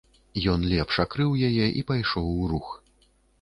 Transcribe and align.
Ён 0.53 0.63
лепш 0.71 0.95
акрыў 1.03 1.35
яе 1.49 1.67
і 1.83 1.85
пайшоў 1.93 2.31
у 2.41 2.49
рух. 2.55 2.73